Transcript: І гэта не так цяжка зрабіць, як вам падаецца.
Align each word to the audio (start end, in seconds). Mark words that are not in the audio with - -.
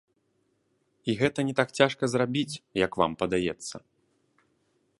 І 1.11 1.13
гэта 1.19 1.39
не 1.49 1.53
так 1.59 1.69
цяжка 1.81 2.03
зрабіць, 2.13 2.61
як 2.85 2.91
вам 3.03 3.11
падаецца. 3.25 3.75